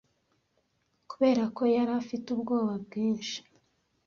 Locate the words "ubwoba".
2.35-2.73